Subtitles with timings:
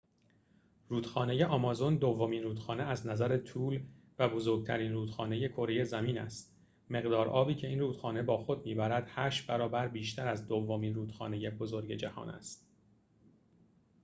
[0.89, 3.83] رودخانه آمازون دومین رودخانه از نظر طول
[4.19, 6.55] و بزرگترین رودخانه کره زمین است
[6.89, 11.93] مقدار آبی که این رودخانه با خود می‌برد ۸ برابر بیشتر از دومین رودخانه بزرگ
[11.95, 12.67] جهان است